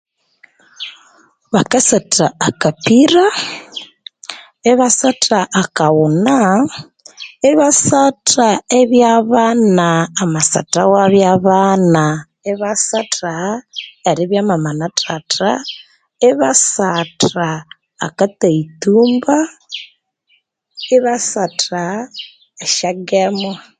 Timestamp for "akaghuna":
5.61-6.37